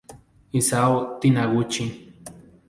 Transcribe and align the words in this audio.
Isao 0.59 0.95
Taniguchi 1.19 1.85